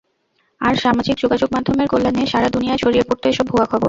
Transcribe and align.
আর 0.61 0.73
সামাজিক 0.75 1.15
যোগাযোগমাধ্যমের 1.17 1.87
কল্যাণে 1.87 2.23
সারা 2.25 2.49
দুনিয়ায় 2.55 2.81
ছড়িয়ে 2.83 3.07
পড়ত 3.07 3.23
এসব 3.27 3.45
ভুয়া 3.47 3.65
খবর। 3.65 3.79